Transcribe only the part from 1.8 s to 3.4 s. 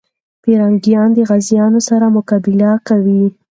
سره مقابله کوي.